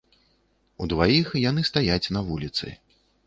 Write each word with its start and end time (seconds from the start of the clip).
Удваіх 0.85 1.27
яны 1.49 1.65
стаяць 1.71 2.11
на 2.17 2.25
вуліцы. 2.31 2.73